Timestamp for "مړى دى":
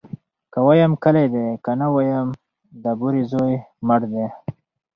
3.87-4.27